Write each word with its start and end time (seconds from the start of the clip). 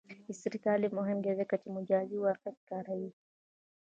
عصري 0.29 0.59
تعلیم 0.65 0.93
مهم 0.99 1.17
دی 1.23 1.31
ځکه 1.39 1.55
چې 1.61 1.67
مجازی 1.77 2.17
واقعیت 2.19 2.57
کاروي. 2.69 3.11